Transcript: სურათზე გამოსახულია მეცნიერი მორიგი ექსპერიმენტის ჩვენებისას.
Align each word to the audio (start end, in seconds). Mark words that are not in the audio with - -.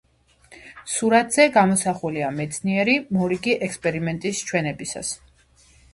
სურათზე 0.93 1.43
გამოსახულია 1.57 2.31
მეცნიერი 2.39 2.95
მორიგი 3.19 3.53
ექსპერიმენტის 3.67 4.45
ჩვენებისას. 4.49 5.13